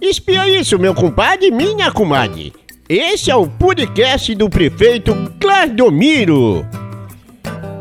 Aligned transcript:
Espia 0.00 0.48
isso, 0.48 0.78
meu 0.78 0.94
compadre 0.94 1.48
e 1.48 1.50
minha 1.50 1.92
comadre. 1.92 2.54
Esse 2.88 3.30
é 3.30 3.36
o 3.36 3.46
podcast 3.46 4.34
do 4.34 4.48
prefeito 4.48 5.14
Claudomiro. 5.38 6.66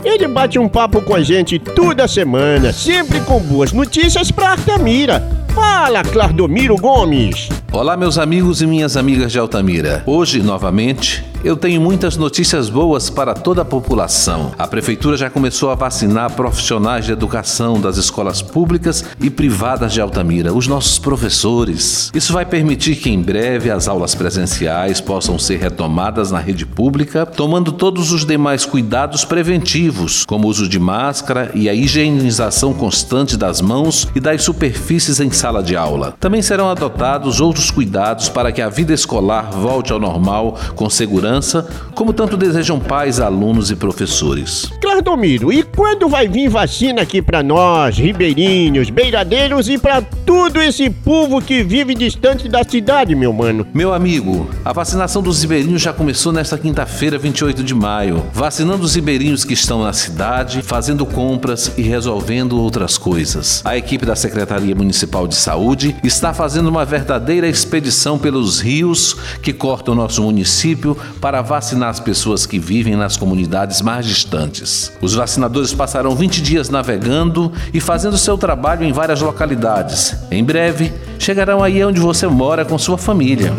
Ele 0.04 0.28
bate 0.28 0.60
um 0.60 0.68
papo 0.68 1.02
com 1.02 1.16
a 1.16 1.22
gente 1.22 1.58
toda 1.58 2.10
semana, 2.10 2.74
sempre 2.74 3.22
com 3.22 3.40
boas 3.40 3.72
notícias 3.72 4.32
pra 4.32 4.50
Artamira. 4.52 5.24
Fala, 5.56 6.04
Claudomiro 6.04 6.76
Gomes. 6.76 7.48
Olá, 7.72 7.96
meus 7.96 8.18
amigos 8.18 8.62
e 8.62 8.68
minhas 8.68 8.98
amigas 8.98 9.32
de 9.32 9.40
Altamira. 9.40 10.04
Hoje, 10.06 10.44
novamente, 10.44 11.24
eu 11.44 11.56
tenho 11.56 11.80
muitas 11.80 12.18
notícias 12.18 12.70
boas 12.70 13.10
para 13.10 13.34
toda 13.34 13.62
a 13.62 13.66
população. 13.66 14.52
A 14.60 14.68
prefeitura 14.68 15.16
já 15.16 15.30
começou 15.30 15.70
a 15.70 15.76
vacinar 15.76 16.34
profissionais 16.34 17.06
de 17.06 17.14
educação 17.14 17.80
das 17.80 17.96
escolas 17.96 18.42
públicas 18.42 19.06
e 19.22 19.30
privadas 19.30 19.94
de 19.94 20.02
Altamira, 20.02 20.54
os 20.54 20.68
nossos 20.68 21.00
professores. 21.00 22.12
Isso 22.14 22.34
vai 22.34 22.46
permitir 22.46 22.98
que 22.98 23.10
em 23.10 23.22
breve 23.22 23.72
as 23.72 23.88
aulas 23.88 24.14
presenciais 24.14 25.00
possam 25.00 25.40
ser 25.40 25.58
retomadas 25.60 26.30
na 26.30 26.40
rede 26.40 26.66
pública, 26.66 27.26
tomando 27.26 27.72
todos 27.72 28.12
os 28.12 28.26
demais 28.26 28.66
cuidados 28.66 29.24
preventivos, 29.24 30.26
como 30.26 30.46
o 30.46 30.50
uso 30.50 30.68
de 30.68 30.80
máscara 30.80 31.52
e 31.54 31.70
a 31.70 31.74
higienização 31.74 32.74
constante 32.74 33.38
das 33.38 33.62
mãos 33.62 34.08
e 34.14 34.20
das 34.20 34.44
superfícies 34.44 35.22
em 35.22 35.32
sala 35.32 35.64
de 35.64 35.76
aula. 35.76 36.14
Também 36.20 36.42
serão 36.42 36.70
adotados 36.70 37.40
outros 37.40 37.72
cuidados 37.72 38.28
para 38.28 38.52
que 38.52 38.62
a 38.62 38.68
vida 38.68 38.94
escolar 38.94 39.52
volte 39.52 39.94
ao 39.94 40.00
normal 40.00 40.58
com 40.76 40.90
segurança 40.90 41.29
segurança, 41.30 41.68
como 41.94 42.12
tanto 42.12 42.36
desejam 42.36 42.80
pais, 42.80 43.20
alunos 43.20 43.70
e 43.70 43.76
professores. 43.76 44.72
Claudomiro, 44.82 45.54
e 45.54 45.62
quando 45.64 46.10
vai 46.10 46.28
vir 46.28 46.50
vacina 46.50 47.04
aqui 47.04 47.22
para 47.22 47.44
nós, 47.44 47.98
ribeirinhos, 47.98 48.90
beiradeiros 48.90 49.70
e 49.70 49.78
para 49.78 50.02
tudo 50.02 50.62
esse 50.62 50.90
povo 50.90 51.42
que 51.42 51.64
vive 51.64 51.94
distante 51.94 52.48
da 52.48 52.64
cidade, 52.64 53.16
meu 53.16 53.32
mano? 53.32 53.68
Meu 53.74 53.94
amigo, 53.94 54.50
a 54.66 54.74
vacinação 54.74 55.22
dos 55.22 55.42
ribeirinhos 55.42 55.82
já 55.82 55.94
começou 55.94 56.32
nesta 56.32 56.58
quinta-feira, 56.58 57.18
28 57.18 57.64
de 57.64 57.76
maio, 57.76 58.26
vacinando 58.34 58.84
os 58.84 58.96
ribeirinhos 58.96 59.46
que 59.46 59.54
estão 59.54 59.84
na 59.84 59.94
cidade, 59.94 60.62
fazendo 60.62 61.06
compras 61.06 61.72
e 61.78 61.82
resolvendo 61.82 62.60
outras 62.60 62.98
coisas. 62.98 63.62
A 63.64 63.78
equipe 63.78 64.06
da 64.06 64.16
Secretaria 64.16 64.76
Municipal 64.76 65.28
de 65.28 65.36
Saúde 65.36 65.96
está 66.04 66.34
fazendo 66.34 66.70
uma 66.70 66.86
verdadeira 66.86 67.48
expedição 67.48 68.18
pelos 68.18 68.60
rios 68.60 69.16
que 69.42 69.54
cortam 69.54 69.94
nosso 69.94 70.24
município 70.24 70.98
para 71.20 71.42
vacinar 71.42 71.90
as 71.90 72.00
pessoas 72.00 72.46
que 72.46 72.60
vivem 72.60 72.96
nas 72.96 73.18
comunidades 73.18 73.82
mais 73.82 74.06
distantes. 74.06 74.92
Os 75.02 75.14
vacinadores 75.14 75.74
passarão 75.74 76.16
20 76.16 76.42
dias 76.42 76.70
navegando 76.70 77.52
e 77.74 77.80
fazendo 77.80 78.18
seu 78.18 78.38
trabalho 78.38 78.84
em 78.84 78.92
várias 78.92 79.22
localidades. 79.22 80.16
Em 80.32 80.44
breve, 80.44 80.94
chegarão 81.18 81.64
aí 81.64 81.84
onde 81.84 82.00
você 82.00 82.28
mora 82.28 82.64
com 82.64 82.78
sua 82.78 82.98
família. 82.98 83.54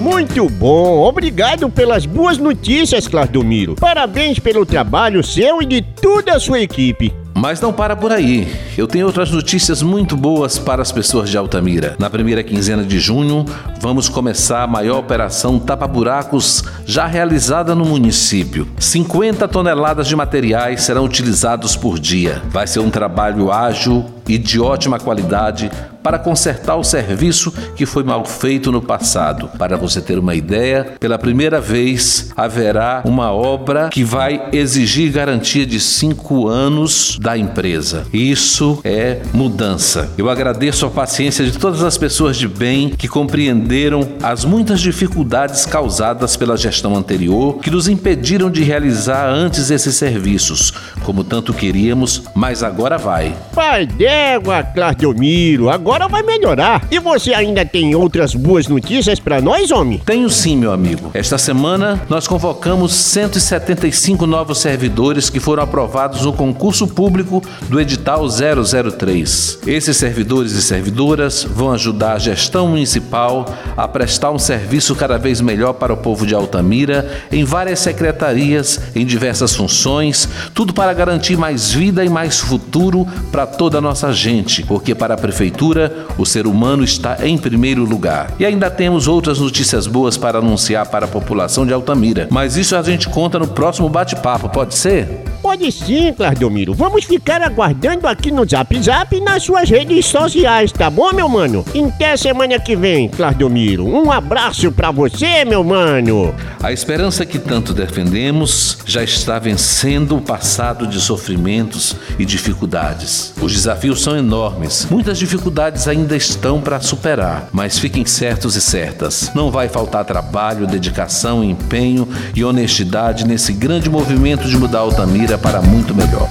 Muito 0.00 0.48
bom, 0.48 1.02
obrigado 1.02 1.68
pelas 1.68 2.06
boas 2.06 2.38
notícias, 2.38 3.08
Claudomiro. 3.08 3.74
Parabéns 3.74 4.38
pelo 4.38 4.64
trabalho 4.64 5.22
seu 5.22 5.60
e 5.60 5.66
de 5.66 5.82
toda 5.82 6.34
a 6.36 6.40
sua 6.40 6.60
equipe. 6.60 7.12
Mas 7.36 7.60
não 7.60 7.70
para 7.70 7.94
por 7.94 8.12
aí. 8.12 8.50
Eu 8.78 8.86
tenho 8.86 9.04
outras 9.04 9.30
notícias 9.30 9.82
muito 9.82 10.16
boas 10.16 10.58
para 10.58 10.80
as 10.80 10.90
pessoas 10.90 11.28
de 11.28 11.36
Altamira. 11.36 11.94
Na 11.98 12.08
primeira 12.08 12.42
quinzena 12.42 12.82
de 12.82 12.98
junho, 12.98 13.44
vamos 13.78 14.08
começar 14.08 14.62
a 14.62 14.66
maior 14.66 15.00
operação 15.00 15.58
tapa-buracos 15.58 16.64
já 16.86 17.04
realizada 17.04 17.74
no 17.74 17.84
município. 17.84 18.66
50 18.78 19.46
toneladas 19.48 20.08
de 20.08 20.16
materiais 20.16 20.80
serão 20.80 21.04
utilizados 21.04 21.76
por 21.76 21.98
dia. 21.98 22.40
Vai 22.48 22.66
ser 22.66 22.80
um 22.80 22.88
trabalho 22.88 23.52
ágil 23.52 24.06
e 24.26 24.38
de 24.38 24.58
ótima 24.58 24.98
qualidade 24.98 25.70
para 26.06 26.20
consertar 26.20 26.76
o 26.76 26.84
serviço 26.84 27.52
que 27.74 27.84
foi 27.84 28.04
mal 28.04 28.24
feito 28.24 28.70
no 28.70 28.80
passado. 28.80 29.50
Para 29.58 29.76
você 29.76 30.00
ter 30.00 30.20
uma 30.20 30.36
ideia, 30.36 30.92
pela 31.00 31.18
primeira 31.18 31.60
vez 31.60 32.30
haverá 32.36 33.02
uma 33.04 33.32
obra 33.32 33.88
que 33.88 34.04
vai 34.04 34.50
exigir 34.52 35.10
garantia 35.10 35.66
de 35.66 35.80
cinco 35.80 36.46
anos 36.46 37.18
da 37.20 37.36
empresa. 37.36 38.06
Isso 38.12 38.78
é 38.84 39.20
mudança. 39.32 40.08
Eu 40.16 40.30
agradeço 40.30 40.86
a 40.86 40.90
paciência 40.90 41.44
de 41.44 41.58
todas 41.58 41.82
as 41.82 41.98
pessoas 41.98 42.36
de 42.36 42.46
bem 42.46 42.90
que 42.90 43.08
compreenderam 43.08 44.06
as 44.22 44.44
muitas 44.44 44.80
dificuldades 44.80 45.66
causadas 45.66 46.36
pela 46.36 46.56
gestão 46.56 46.94
anterior 46.94 47.58
que 47.58 47.68
nos 47.68 47.88
impediram 47.88 48.48
de 48.48 48.62
realizar 48.62 49.28
antes 49.28 49.72
esses 49.72 49.96
serviços, 49.96 50.72
como 51.02 51.24
tanto 51.24 51.52
queríamos, 51.52 52.22
mas 52.32 52.62
agora 52.62 52.96
vai. 52.96 53.34
Pai 53.52 53.86
d'égua, 53.86 54.62
Claudomiro, 54.62 55.68
agora 55.68 55.95
vai 56.06 56.22
melhorar. 56.22 56.86
E 56.90 56.98
você 56.98 57.32
ainda 57.32 57.64
tem 57.64 57.94
outras 57.94 58.34
boas 58.34 58.68
notícias 58.68 59.18
para 59.18 59.40
nós, 59.40 59.70
homem? 59.70 60.02
Tenho 60.04 60.28
sim, 60.28 60.54
meu 60.56 60.72
amigo. 60.72 61.10
Esta 61.14 61.38
semana 61.38 62.02
nós 62.10 62.28
convocamos 62.28 62.92
175 62.92 64.26
novos 64.26 64.58
servidores 64.58 65.30
que 65.30 65.40
foram 65.40 65.62
aprovados 65.62 66.26
no 66.26 66.32
concurso 66.34 66.86
público 66.86 67.42
do 67.68 67.80
edital 67.80 68.26
003. 68.28 69.60
Esses 69.66 69.96
servidores 69.96 70.52
e 70.52 70.62
servidoras 70.62 71.42
vão 71.42 71.72
ajudar 71.72 72.12
a 72.12 72.18
gestão 72.18 72.68
municipal 72.68 73.46
a 73.74 73.88
prestar 73.88 74.30
um 74.30 74.38
serviço 74.38 74.94
cada 74.94 75.16
vez 75.16 75.40
melhor 75.40 75.72
para 75.72 75.92
o 75.92 75.96
povo 75.96 76.26
de 76.26 76.34
Altamira 76.34 77.22
em 77.32 77.44
várias 77.44 77.78
secretarias, 77.78 78.80
em 78.94 79.06
diversas 79.06 79.54
funções, 79.54 80.28
tudo 80.52 80.74
para 80.74 80.92
garantir 80.92 81.36
mais 81.36 81.72
vida 81.72 82.04
e 82.04 82.08
mais 82.08 82.38
futuro 82.38 83.06
para 83.30 83.46
toda 83.46 83.78
a 83.78 83.80
nossa 83.80 84.12
gente, 84.12 84.62
porque 84.64 84.94
para 84.94 85.14
a 85.14 85.16
prefeitura 85.16 85.85
o 86.18 86.24
ser 86.24 86.46
humano 86.46 86.84
está 86.84 87.18
em 87.26 87.36
primeiro 87.36 87.84
lugar. 87.84 88.32
E 88.38 88.44
ainda 88.44 88.70
temos 88.70 89.08
outras 89.08 89.38
notícias 89.38 89.86
boas 89.86 90.16
para 90.16 90.38
anunciar 90.38 90.86
para 90.86 91.06
a 91.06 91.08
população 91.08 91.66
de 91.66 91.72
Altamira, 91.72 92.28
mas 92.30 92.56
isso 92.56 92.76
a 92.76 92.82
gente 92.82 93.08
conta 93.08 93.38
no 93.38 93.48
próximo 93.48 93.88
bate-papo, 93.88 94.48
pode 94.48 94.74
ser? 94.74 95.24
Pode 95.42 95.70
sim, 95.70 96.12
Claudomiro. 96.12 96.74
Vamos 96.74 97.04
ficar 97.04 97.40
aguardando 97.40 98.08
aqui 98.08 98.32
no 98.32 98.44
Zap 98.48 98.82
Zap 98.82 99.14
e 99.14 99.20
nas 99.20 99.44
suas 99.44 99.70
redes 99.70 100.06
sociais, 100.06 100.72
tá 100.72 100.90
bom, 100.90 101.12
meu 101.12 101.28
mano? 101.28 101.64
Até 101.86 102.16
semana 102.16 102.58
que 102.58 102.74
vem, 102.74 103.08
Claudomiro. 103.08 103.86
Um 103.86 104.10
abraço 104.10 104.72
para 104.72 104.90
você, 104.90 105.44
meu 105.44 105.62
mano. 105.62 106.34
A 106.66 106.72
esperança 106.72 107.24
que 107.24 107.38
tanto 107.38 107.72
defendemos 107.72 108.78
já 108.84 109.00
está 109.00 109.38
vencendo 109.38 110.16
o 110.16 110.20
passado 110.20 110.84
de 110.84 111.00
sofrimentos 111.00 111.94
e 112.18 112.24
dificuldades. 112.24 113.32
Os 113.40 113.52
desafios 113.52 114.02
são 114.02 114.16
enormes. 114.16 114.84
Muitas 114.90 115.16
dificuldades 115.16 115.86
ainda 115.86 116.16
estão 116.16 116.60
para 116.60 116.80
superar, 116.80 117.48
mas 117.52 117.78
fiquem 117.78 118.04
certos 118.04 118.56
e 118.56 118.60
certas. 118.60 119.30
Não 119.32 119.48
vai 119.48 119.68
faltar 119.68 120.04
trabalho, 120.04 120.66
dedicação, 120.66 121.44
empenho 121.44 122.08
e 122.34 122.44
honestidade 122.44 123.24
nesse 123.24 123.52
grande 123.52 123.88
movimento 123.88 124.48
de 124.48 124.58
mudar 124.58 124.80
Altamira 124.80 125.38
para 125.38 125.62
muito 125.62 125.94
melhor. 125.94 126.28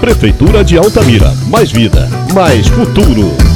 Prefeitura 0.00 0.64
de 0.64 0.76
Altamira. 0.76 1.32
Mais 1.48 1.70
vida, 1.70 2.08
mais 2.34 2.66
futuro. 2.66 3.49